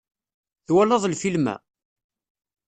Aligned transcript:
Twalaḍ 0.67 1.03
lfilm-a? 1.07 1.55